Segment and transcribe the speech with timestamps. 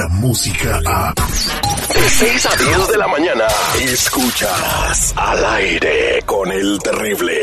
[0.00, 1.12] la música a...
[1.12, 3.44] De 6 a 10 de la mañana,
[3.82, 7.34] escuchas al aire con el terrible.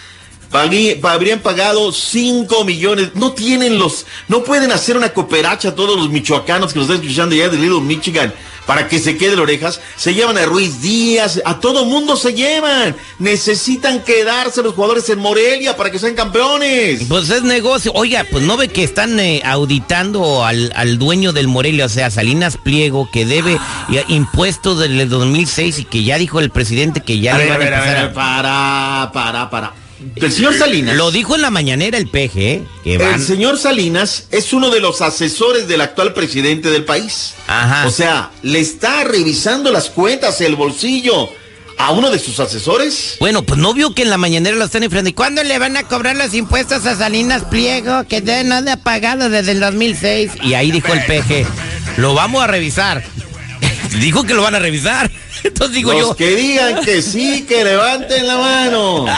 [0.52, 3.10] pagui- pa- habrían pagado 5 millones.
[3.16, 7.02] No tienen los, no pueden hacer una cooperacha a todos los michoacanos que nos están
[7.04, 8.34] escuchando ya de Little Michigan
[8.66, 9.80] para que se quede las orejas.
[9.96, 12.96] Se llevan a Ruiz Díaz, a todo mundo se llevan.
[13.18, 17.04] Necesitan quedarse los jugadores en Morelia para que sean campeones.
[17.08, 17.92] Pues es negocio.
[17.96, 22.10] Oiga, pues no ve que están eh, auditando al, al dueño del Morelia, o sea,
[22.12, 23.54] Salinas Pliego, que debe
[23.94, 27.54] eh, impuestos del 2006 y que ya dijo el presidente que ya A le ver,
[27.54, 29.74] a van a ver, a ver, a- para, para, para.
[30.16, 30.96] El señor Salinas.
[30.96, 32.64] Lo dijo en la mañanera el ¿eh?
[32.84, 33.16] Que van...
[33.16, 37.34] El señor Salinas es uno de los asesores del actual presidente del país.
[37.48, 37.88] Ajá.
[37.88, 41.30] O sea, le está revisando las cuentas, el bolsillo
[41.78, 43.18] a uno de sus asesores.
[43.20, 45.10] Bueno, pues no vio que en la mañanera lo están enfrentando.
[45.10, 48.04] ¿Y cuándo le van a cobrar los impuestos a Salinas Pliego?
[48.08, 50.32] Que de no le ha pagado desde el 2006.
[50.44, 51.46] Y ahí dijo el peje,
[51.98, 53.04] lo vamos a revisar.
[53.90, 55.10] Dijo que lo van a revisar.
[55.44, 59.06] Entonces digo Los yo, que digan que sí, que levanten la mano.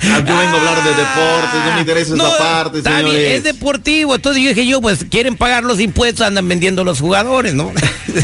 [0.00, 3.32] Ah, Yo vengo a hablar de deportes, no me interesa No, esa parte, bien, señores.
[3.38, 4.14] es deportivo.
[4.14, 7.72] Entonces yo dije yo, pues quieren pagar los impuestos, andan vendiendo los jugadores, ¿no?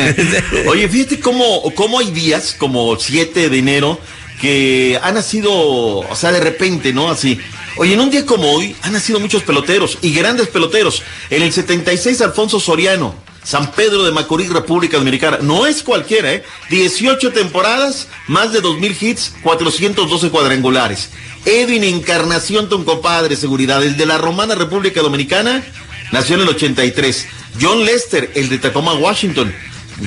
[0.68, 3.98] Oye, fíjate cómo, cómo hay días, como 7 de enero,
[4.40, 7.10] que han nacido, o sea, de repente, ¿no?
[7.10, 7.38] Así.
[7.76, 11.02] Oye, en un día como hoy han nacido muchos peloteros y grandes peloteros.
[11.30, 13.14] En el 76, Alfonso Soriano,
[13.44, 15.38] San Pedro de Macorís, República Dominicana.
[15.42, 16.44] No es cualquiera, ¿eh?
[16.70, 21.10] 18 temporadas, más de 2.000 hits, 412 cuadrangulares.
[21.44, 23.82] Edwin Encarnación, tu compadre, seguridad.
[23.82, 25.62] El de la Romana República Dominicana,
[26.10, 27.26] nació en el 83.
[27.60, 29.54] John Lester, el de Tacoma, Washington.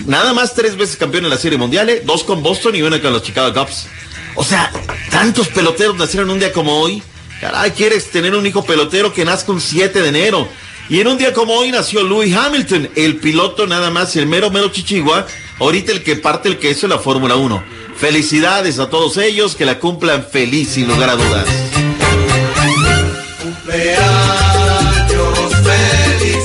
[0.05, 2.01] Nada más tres veces campeón en la Serie Mundial, ¿eh?
[2.05, 3.87] dos con Boston y una con los Chicago Cubs.
[4.35, 4.71] O sea,
[5.09, 7.01] tantos peloteros nacieron un día como hoy.
[7.39, 10.47] Caray, quieres tener un hijo pelotero que nazca un 7 de enero.
[10.89, 14.49] Y en un día como hoy nació Louis Hamilton, el piloto nada más, el mero
[14.51, 15.27] mero chichigua,
[15.59, 17.61] ahorita el que parte el queso en la Fórmula 1.
[17.97, 21.45] Felicidades a todos ellos, que la cumplan feliz sin lugar a dudas.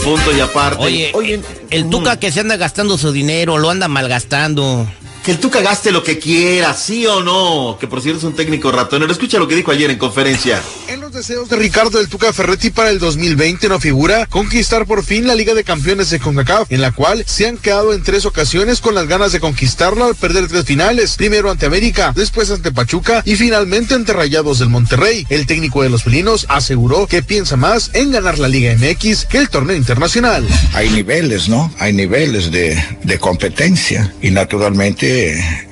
[0.04, 1.12] Punto y aparte.
[1.14, 4.88] Oye, el Tuca que se anda gastando su dinero, lo anda malgastando.
[5.25, 7.77] Que el Tuca gaste lo que quiera, sí o no.
[7.78, 9.12] Que por cierto es un técnico ratonero.
[9.12, 10.60] Escucha lo que dijo ayer en conferencia.
[10.88, 15.05] En los deseos de Ricardo del Tuca Ferretti para el 2020 no figura conquistar por
[15.05, 18.27] fin la Liga de Campeones de CONCACAF, en la cual se han quedado en tres
[18.27, 22.72] ocasiones con las ganas de conquistarla al perder tres finales, primero ante América, después ante
[22.72, 25.25] Pachuca y finalmente ante Rayados del Monterrey.
[25.28, 29.39] El técnico de los felinos aseguró que piensa más en ganar la Liga MX que
[29.39, 30.44] el torneo internacional.
[30.75, 31.72] hay niveles, ¿no?
[31.78, 35.11] Hay niveles de, de competencia y naturalmente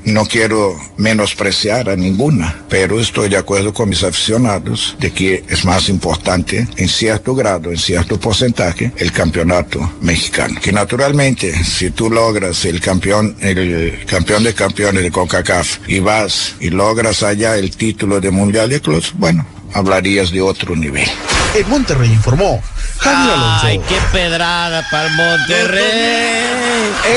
[0.04, 5.64] no quiero menospreciar a ninguna, pero estoy de acuerdo con mis aficionados de que es
[5.64, 10.60] más importante en cierto grado, en cierto porcentaje, el campeonato mexicano.
[10.60, 16.54] Que naturalmente, si tú logras el campeón, el campeón de campeones de CONCACAF y vas
[16.60, 21.08] y logras allá el título de Mundial de Clubs, bueno, hablarías de otro nivel.
[21.54, 22.62] En Monterrey informó
[22.98, 23.66] Javier Alonso.
[23.66, 26.49] Ay, qué pedrada para el Monterrey.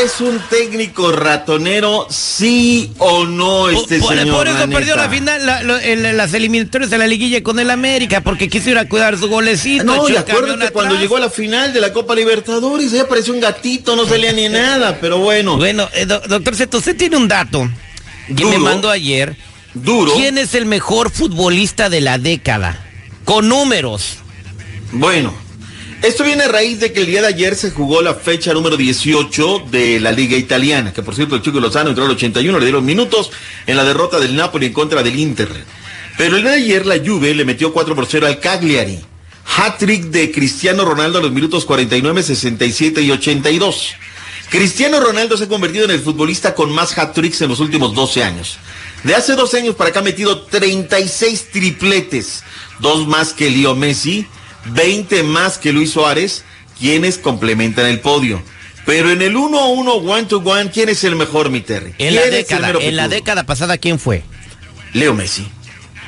[0.03, 4.35] ¿Es un técnico ratonero, sí o no, este por, señor?
[4.35, 5.63] por eso la perdió la final, la-
[6.13, 9.83] las eliminatorias de la liguilla con el América, porque quiso ir a cuidar su golecito.
[9.83, 13.39] No, y acuérdate cuando llegó a la final de la Copa Libertadores, ahí apareció un
[13.39, 15.57] gatito, no salía ni nada, pero bueno.
[15.57, 17.69] Bueno, eh, do- doctor Zeto, usted tiene un dato
[18.35, 19.35] que me mandó ayer.
[19.73, 20.13] Duro.
[20.13, 22.79] ¿Quién es el mejor futbolista de la década?
[23.25, 24.17] Con números.
[24.91, 25.33] Bueno,
[26.03, 28.75] esto viene a raíz de que el día de ayer se jugó la fecha número
[28.75, 32.65] 18 de la Liga Italiana, que por cierto el Chico Lozano entró al 81, le
[32.65, 33.31] dieron minutos
[33.65, 35.49] en la derrota del Napoli en contra del Inter.
[36.17, 38.99] Pero el día de ayer la Juve le metió 4 por 0 al Cagliari.
[39.57, 43.93] Hat-trick de Cristiano Ronaldo a los minutos 49, 67 y 82.
[44.49, 48.23] Cristiano Ronaldo se ha convertido en el futbolista con más hat-tricks en los últimos 12
[48.23, 48.57] años.
[49.03, 52.43] De hace dos años para acá ha metido 36 tripletes,
[52.79, 54.27] dos más que Leo Messi,
[54.65, 56.43] 20 más que Luis Suárez,
[56.79, 58.41] quienes complementan el podio.
[58.85, 61.95] Pero en el 1-1, one-to-one, ¿quién es el mejor, mi Terry?
[61.97, 64.23] En la ¿Quién es el década, en la década pasada, ¿quién fue?
[64.93, 65.47] Leo Messi.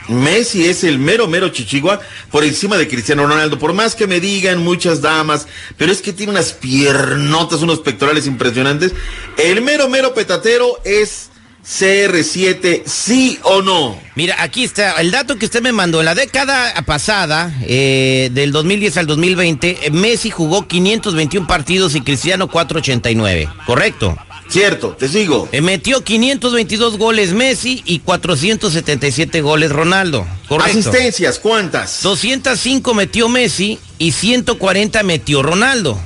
[0.08, 2.00] Messi es el mero, mero chichigua
[2.30, 3.58] por encima de Cristiano Ronaldo.
[3.58, 5.48] Por más que me digan muchas damas,
[5.78, 8.94] pero es que tiene unas piernotas, unos pectorales impresionantes.
[9.38, 11.30] El mero, mero petatero es
[11.68, 14.00] CR7, sí o no.
[14.16, 16.00] Mira, aquí está el dato que usted me mandó.
[16.00, 22.02] En la década pasada, eh, del 2010 al 2020, eh, Messi jugó 521 partidos y
[22.02, 23.50] Cristiano 489.
[23.66, 24.16] ¿Correcto?
[24.48, 25.50] Cierto, te sigo.
[25.52, 30.28] Eh, metió 522 goles Messi y 477 goles Ronaldo.
[30.48, 30.80] Correcto.
[30.80, 32.04] Asistencias, ¿cuántas?
[32.04, 36.00] 205 metió Messi y 140 metió Ronaldo.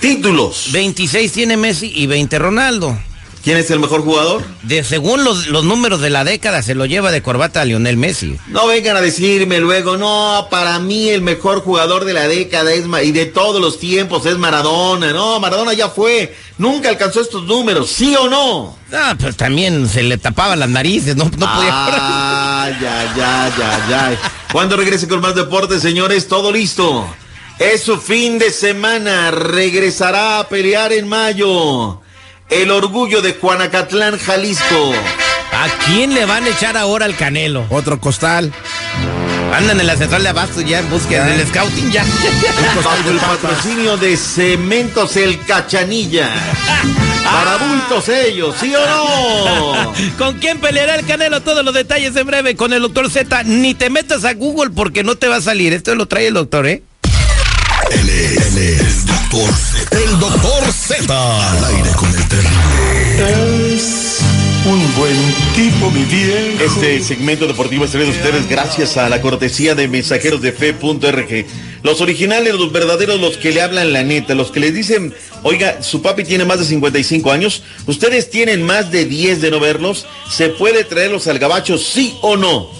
[0.00, 0.70] Títulos.
[0.72, 2.98] 26 tiene Messi y 20 Ronaldo.
[3.44, 4.42] ¿Quién es el mejor jugador?
[4.62, 7.98] De según los, los números de la década se lo lleva de corbata a Lionel
[7.98, 8.38] Messi.
[8.46, 12.86] No vengan a decirme luego, no, para mí el mejor jugador de la década es
[13.04, 15.12] y de todos los tiempos es Maradona.
[15.12, 16.34] No, Maradona ya fue.
[16.56, 18.78] Nunca alcanzó estos números, ¿sí o no?
[18.90, 21.48] Ah, pues también se le tapaban las narices, no, no podía.
[21.50, 24.18] Ah, ya, ya, ya, ya.
[24.52, 27.06] Cuando regrese con más deportes, señores, todo listo.
[27.58, 29.30] Es su fin de semana.
[29.30, 32.00] Regresará a pelear en mayo.
[32.50, 34.92] El orgullo de Juanacatlán, Jalisco.
[35.52, 37.66] ¿A quién le van a echar ahora el canelo?
[37.70, 38.52] Otro costal.
[39.52, 42.04] Andan en la central de abasto ya en búsqueda del scouting ya.
[42.84, 46.28] Bajo el patrocinio de Cementos El Cachanilla.
[47.24, 49.92] Para bultos ellos, ¿sí o no?
[50.18, 51.40] ¿Con quién peleará el canelo?
[51.40, 53.44] Todos los detalles en breve con el doctor Z.
[53.44, 55.72] Ni te metas a Google porque no te va a salir.
[55.72, 56.82] Esto lo trae el doctor, ¿eh?
[57.90, 59.98] Él es, él es el doctor Z.
[59.98, 61.50] El doctor Z.
[61.50, 62.13] Al aire con
[64.96, 65.16] buen
[65.54, 66.64] tipo, mi viejo.
[66.64, 71.46] Este segmento deportivo es traído ustedes gracias a la cortesía de mensajeros de fe.rg.
[71.82, 75.82] Los originales, los verdaderos, los que le hablan la neta, los que les dicen, oiga,
[75.82, 80.06] su papi tiene más de 55 años, ustedes tienen más de 10 de no verlos,
[80.30, 82.70] ¿se puede traerlos al gabacho, sí o no?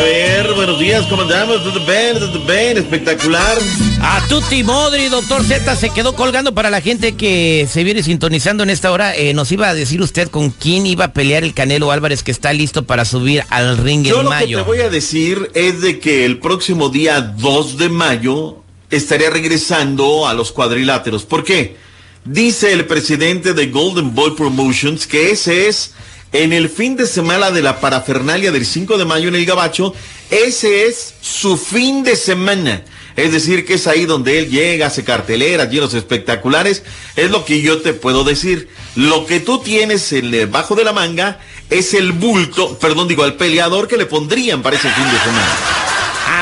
[0.00, 1.62] A ver, buenos días, ¿cómo andamos?
[1.62, 2.18] ¿Todo bien?
[2.18, 2.78] ¿Todo bien?
[2.78, 3.58] Espectacular.
[4.00, 8.62] A Tutti Modri, doctor Z, se quedó colgando para la gente que se viene sintonizando
[8.62, 9.14] en esta hora.
[9.14, 12.30] Eh, nos iba a decir usted con quién iba a pelear el Canelo Álvarez que
[12.30, 14.58] está listo para subir al ring Yo en lo que mayo.
[14.60, 18.56] te voy a decir es de que el próximo día 2 de mayo
[18.88, 21.26] estaría regresando a los cuadriláteros.
[21.26, 21.76] ¿Por qué?
[22.24, 25.92] Dice el presidente de Golden Boy Promotions que ese es
[26.32, 29.94] en el fin de semana de la parafernalia del 5 de mayo en el Gabacho,
[30.30, 32.84] ese es su fin de semana.
[33.16, 36.84] Es decir, que es ahí donde él llega, hace carteleras, llenos espectaculares.
[37.16, 38.68] Es lo que yo te puedo decir.
[38.94, 43.34] Lo que tú tienes en debajo de la manga es el bulto, perdón, digo, al
[43.34, 45.79] peleador que le pondrían para ese fin de semana.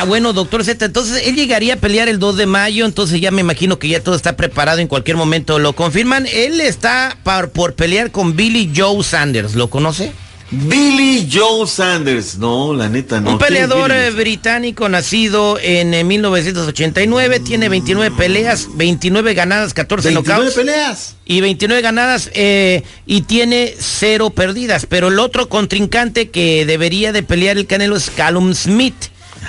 [0.01, 3.33] Ah, bueno, doctor Z, entonces él llegaría a pelear el 2 de mayo, entonces ya
[3.33, 5.59] me imagino que ya todo está preparado en cualquier momento.
[5.59, 6.27] ¿Lo confirman?
[6.33, 10.13] Él está par- por pelear con Billy Joe Sanders, ¿lo conoce?
[10.51, 12.39] Billy Joe Sanders.
[12.39, 13.33] No, la neta no.
[13.33, 19.75] Un ¿Quién es peleador eh, británico nacido en eh, 1989, tiene 29 peleas, 29 ganadas,
[19.75, 20.57] 14 29 knockouts.
[20.57, 21.17] peleas.
[21.27, 24.87] y 29 ganadas eh, y tiene cero perdidas.
[24.87, 28.95] Pero el otro contrincante que debería de pelear el Canelo es Callum Smith,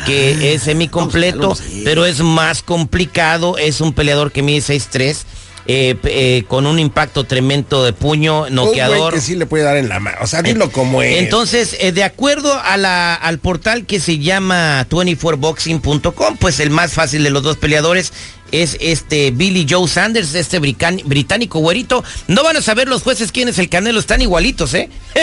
[0.05, 1.81] que es semicompleto, Smith.
[1.83, 3.57] pero es más complicado.
[3.57, 5.23] Es un peleador que mide 6'3",
[5.71, 9.13] eh, eh, con un impacto tremendo de puño, Un noqueador.
[9.13, 10.17] que sí le puede dar en la mano.
[10.21, 11.19] O sea, dilo como es.
[11.19, 16.93] Entonces, eh, de acuerdo a la, al portal que se llama 24boxing.com, pues el más
[16.93, 18.13] fácil de los dos peleadores
[18.51, 22.03] es este Billy Joe Sanders, este británico güerito.
[22.27, 24.89] No van a saber los jueces quién es el Canelo, están igualitos, ¿eh?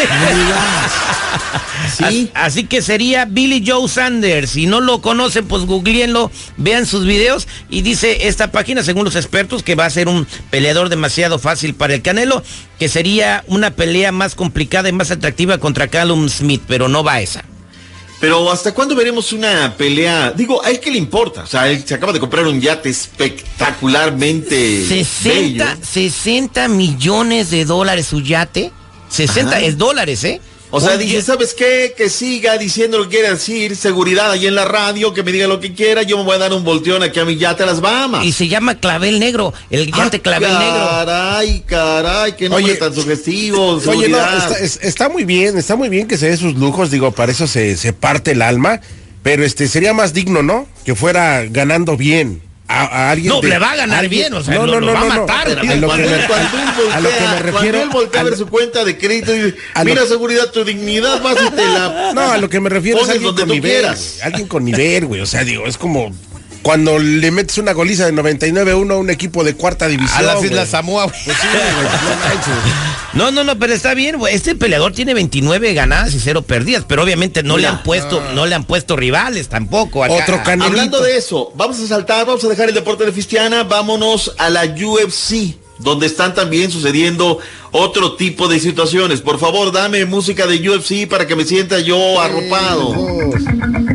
[1.97, 2.31] Sí.
[2.35, 4.51] As- Así que sería Billy Joe Sanders.
[4.51, 7.47] Si no lo conocen, pues googleenlo, vean sus videos.
[7.71, 11.75] Y dice esta página, según los expertos, que va a ser un peleador demasiado fácil
[11.75, 12.43] para el Canelo,
[12.79, 17.21] que sería una pelea más complicada y más atractiva contra Callum Smith, pero no va
[17.21, 17.45] esa.
[18.21, 20.33] Pero ¿hasta cuándo veremos una pelea?
[20.33, 21.43] Digo, a él que le importa.
[21.43, 25.65] O sea, él se acaba de comprar un yate espectacularmente 60, bello.
[25.83, 28.73] 60 millones de dólares su yate.
[29.11, 29.61] 60 Ajá.
[29.61, 30.41] es dólares, ¿eh?
[30.71, 31.95] O sea, dice, yate- ¿sabes qué?
[31.97, 35.47] Que siga diciendo lo que quiera decir, seguridad ahí en la radio, que me diga
[35.47, 37.67] lo que quiera, yo me voy a dar un volteón aquí a mi yate a
[37.67, 38.25] las Bahamas.
[38.25, 40.87] Y se llama Clavel Negro, el yate Ah, Clavel Negro.
[40.89, 45.77] Caray, caray, qué nombre Oye, tan sugestivo, Oye, no, está, es- está muy bien, está
[45.77, 48.81] muy bien que se dé sus lujos, digo, para eso se, se parte el alma,
[49.23, 50.67] pero este sería más digno, ¿no?
[50.85, 53.29] Que fuera ganando bien a, a alguien.
[53.33, 55.47] No, de- le va a ganar alguien- bien, o sea, lo- lo va a matar,
[55.49, 57.83] A lo, que cuando, me, él, cuando él a lo que me cuando refiero.
[57.83, 60.65] él voltea a ver su cuenta de crédito y dice, a lo- mira seguridad, tu
[60.65, 62.13] dignidad, vas y te la...
[62.15, 63.87] No, a lo que me refiero es alguien con nivel.
[64.23, 65.21] Alguien con nivel, güey.
[65.21, 66.13] O sea, digo, es como
[66.67, 70.19] cuando le metes una goliza de 99-1 a un equipo de cuarta división.
[70.19, 70.43] A las.
[70.43, 71.17] Islas Samoa, güey.
[71.25, 71.47] Pues sí,
[73.15, 73.31] no.
[73.31, 74.35] No, no, pero está bien, güey.
[74.35, 78.47] Este peleador tiene 29 ganadas y 0 perdidas, pero obviamente no le han puesto, no
[78.47, 80.03] le han puesto rivales tampoco.
[80.03, 80.15] acá.
[80.15, 83.63] Otro can- Hablando de eso, vamos a saltar, vamos a dejar el deporte de Fistiana,
[83.63, 87.39] vámonos a la UFC, donde están también sucediendo
[87.71, 89.21] otro tipo de situaciones.
[89.21, 92.95] Por favor, dame música de UFC para que me sienta yo arropado.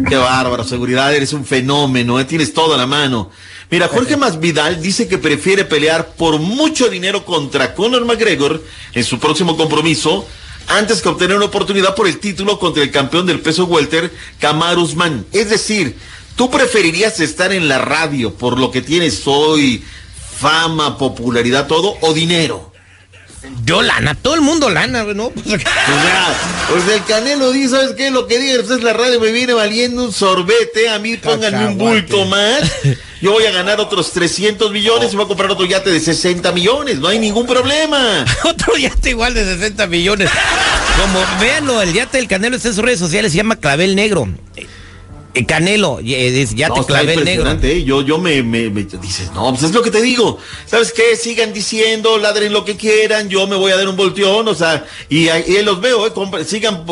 [0.07, 2.25] Qué bárbaro, seguridad, eres un fenómeno, ¿eh?
[2.25, 3.31] tienes todo a la mano.
[3.69, 8.61] Mira, Jorge Masvidal dice que prefiere pelear por mucho dinero contra Conor McGregor
[8.93, 10.27] en su próximo compromiso
[10.67, 14.81] antes que obtener una oportunidad por el título contra el campeón del peso welter, Kamaru
[14.81, 15.25] Usman.
[15.31, 15.95] Es decir,
[16.35, 19.83] tú preferirías estar en la radio por lo que tienes hoy,
[20.41, 22.71] fama, popularidad, todo, o dinero.
[23.65, 25.29] Yo lana, todo el mundo lana, ¿no?
[25.29, 26.27] Pues, O sea,
[26.69, 28.11] pues el Canelo dice, ¿sabes qué?
[28.11, 31.67] Lo que diga pues, es la radio me viene valiendo un sorbete, a mí pónganme
[31.67, 32.71] un bulto más.
[33.21, 36.51] Yo voy a ganar otros 300 millones y voy a comprar otro yate de 60
[36.51, 38.25] millones, no hay ningún problema.
[38.43, 40.29] Otro yate igual de 60 millones.
[40.99, 44.27] Como véanlo, el yate del Canelo está en sus redes sociales, se llama Clavel Negro.
[45.33, 47.21] Eh, Canelo, eh, yate No, está Clavel Negro.
[47.21, 47.83] impresionante, ¿eh?
[47.85, 50.37] Yo, yo me, me- me- dices, no, pues es lo que te digo.
[50.65, 51.15] ¿Sabes qué?
[51.15, 54.85] Sigan diciendo, ladren lo que quieran, yo me voy a dar un volteón, o sea,
[55.09, 56.11] y ahí ahí los veo, ¿eh?
[56.45, 56.83] Sigan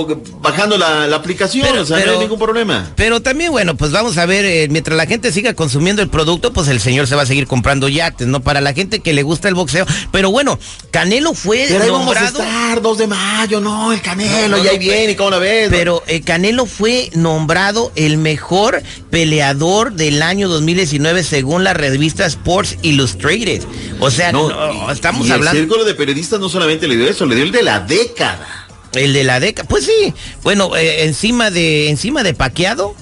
[0.42, 2.92] bajando la, la aplicación, Pero- o sea, no hay ningún problema.
[2.96, 6.54] Pero también, bueno, pues vamos a ver, eh, mientras la gente siga consumiendo el producto,
[6.54, 8.40] pues el señor se va a seguir comprando yates, ¿no?
[8.40, 9.86] Para la gente que le gusta el boxeo.
[10.14, 10.58] Pero bueno,
[10.92, 12.40] Canelo fue Pero ahí vamos a nombrado.
[12.44, 15.68] estar, 2 de mayo, no, el Canelo, No, no, y ahí viene, ¿cómo la ves?
[15.70, 23.64] Pero Canelo fue nombrado el mejor peleador del año 2019 según la revista Sports Illustrated.
[24.00, 27.26] O sea, no, estamos y hablando El círculo de periodistas no solamente le dio eso,
[27.26, 28.68] le dio el de la década.
[28.94, 29.68] el de la década.
[29.68, 32.96] Pues sí, bueno, eh, encima de encima de Paqueado.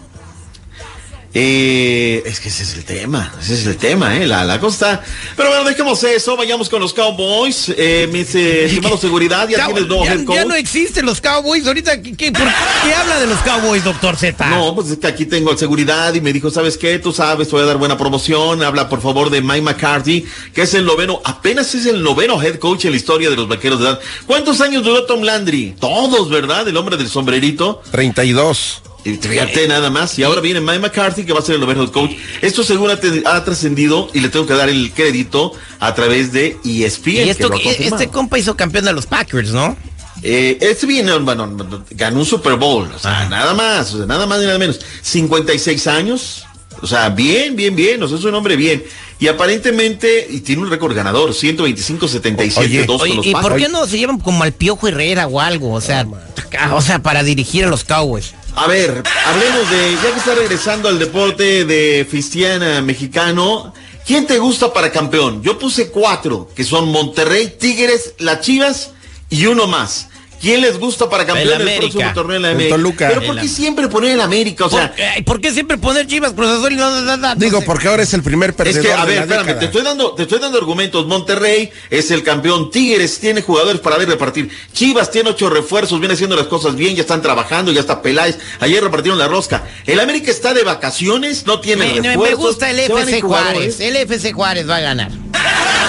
[1.40, 5.04] Eh, es que ese es el tema, ese es el tema, eh, la, la cosa.
[5.36, 7.72] Pero bueno, dejemos eso, vayamos con los Cowboys.
[7.78, 10.36] Eh, mis eh, estimados seguridad, ya Cow- tienes nuevo ya, head coach.
[10.36, 11.68] ya no existen los Cowboys.
[11.68, 14.50] Ahorita, ¿qué, qué- por qué habla de los Cowboys, doctor Z?
[14.50, 16.98] No, pues es que aquí tengo el seguridad y me dijo, ¿sabes qué?
[16.98, 18.64] Tú sabes, te voy a dar buena promoción.
[18.64, 20.26] Habla por favor de Mike McCarthy,
[20.56, 23.48] que es el noveno, apenas es el noveno head coach en la historia de los
[23.48, 24.00] vaqueros de edad.
[24.26, 25.76] ¿Cuántos años duró Tom Landry?
[25.80, 26.68] Todos, ¿verdad?
[26.68, 27.84] El hombre del sombrerito.
[27.92, 28.82] 32.
[29.08, 30.18] Y fíjate nada más.
[30.20, 32.12] Y ahora viene Mike McCarthy, que va a ser el head coach.
[32.42, 37.12] Esto según ha, trascendido y le tengo que dar el crédito a través de ESPN.
[37.12, 39.78] Y esto, que este compa hizo campeón de los Packers, ¿no?
[40.24, 41.56] Eh, este viene, bueno,
[41.92, 44.80] ganó un Super Bowl, o sea, nada más, o sea, nada más ni nada menos.
[45.04, 46.44] 56 años,
[46.82, 48.84] o sea, bien, bien, bien, o sea, es un hombre bien.
[49.20, 53.56] Y aparentemente, y tiene un récord ganador, 125-77, Oye, dos Oye, con los ¿y por
[53.56, 55.74] qué no se llevan como al Piojo Herrera o algo?
[55.74, 56.08] O sea,
[56.60, 58.34] ah, o sea, para dirigir a los Cowboys.
[58.60, 63.72] A ver, hablemos de, ya que está regresando al deporte de Fistiana mexicano,
[64.04, 65.44] ¿quién te gusta para campeón?
[65.44, 68.94] Yo puse cuatro, que son Monterrey, Tigres, las Chivas
[69.30, 70.10] y uno más.
[70.40, 72.76] ¿Quién les gusta para campeón El del próximo torneo en la América?
[72.76, 73.08] Toluca.
[73.10, 74.66] Pero ¿por qué siempre poner el América?
[74.66, 77.18] O sea, ¿Por, ay, ¿por qué siempre poner Chivas, Cruz Azul y no, no, no,
[77.18, 77.66] no Digo, sé?
[77.66, 79.60] porque ahora es el primer Es perdedor que, a de ver, la espérame, década.
[79.60, 81.06] te estoy dando, te estoy dando argumentos.
[81.08, 84.50] Monterrey es el campeón, Tigres tiene jugadores para ver repartir.
[84.74, 88.38] Chivas tiene ocho refuerzos, viene haciendo las cosas bien, ya están trabajando, ya está Peláez.
[88.60, 89.64] Ayer repartieron la rosca.
[89.86, 92.30] El América está de vacaciones, no tiene Me, refuerzos.
[92.30, 93.22] me gusta el FC.
[93.22, 93.80] Juárez.
[93.80, 95.12] El FC Juárez va a ganar.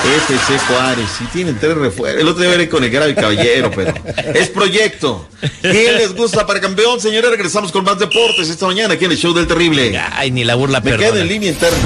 [0.09, 2.21] FC Juárez, sí tienen tres refuerzos.
[2.21, 3.93] El otro día veré con el grave caballero, pero
[4.35, 5.29] es proyecto.
[5.61, 7.31] ¿Quién les gusta para campeón, señores?
[7.31, 9.99] Regresamos con más deportes esta mañana aquí en el show del terrible.
[10.13, 11.11] Ay, ni la burla, Me perdona.
[11.13, 11.79] quedo en línea interna.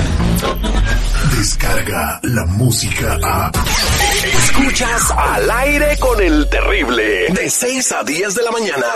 [1.36, 3.50] Descarga la música a.
[4.44, 7.26] Escuchas al aire con el terrible.
[7.30, 8.86] De 6 a 10 de la mañana.